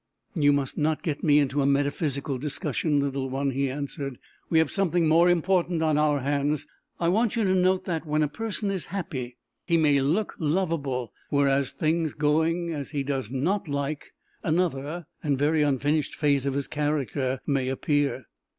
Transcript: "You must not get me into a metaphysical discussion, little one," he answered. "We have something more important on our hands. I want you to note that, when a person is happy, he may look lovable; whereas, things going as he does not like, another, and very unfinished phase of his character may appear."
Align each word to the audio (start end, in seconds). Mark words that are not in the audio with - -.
"You 0.33 0.51
must 0.51 0.79
not 0.79 1.03
get 1.03 1.23
me 1.23 1.37
into 1.37 1.61
a 1.61 1.67
metaphysical 1.67 2.39
discussion, 2.39 2.99
little 2.99 3.29
one," 3.29 3.51
he 3.51 3.69
answered. 3.69 4.17
"We 4.49 4.57
have 4.57 4.71
something 4.71 5.07
more 5.07 5.29
important 5.29 5.83
on 5.83 5.95
our 5.95 6.21
hands. 6.21 6.65
I 6.99 7.07
want 7.09 7.35
you 7.35 7.43
to 7.43 7.53
note 7.53 7.85
that, 7.85 8.03
when 8.07 8.23
a 8.23 8.27
person 8.27 8.71
is 8.71 8.85
happy, 8.85 9.37
he 9.67 9.77
may 9.77 10.01
look 10.01 10.33
lovable; 10.39 11.13
whereas, 11.29 11.69
things 11.69 12.15
going 12.15 12.73
as 12.73 12.89
he 12.89 13.03
does 13.03 13.29
not 13.29 13.67
like, 13.67 14.13
another, 14.43 15.05
and 15.21 15.37
very 15.37 15.61
unfinished 15.61 16.15
phase 16.15 16.47
of 16.47 16.55
his 16.55 16.67
character 16.67 17.39
may 17.45 17.67
appear." 17.69 18.25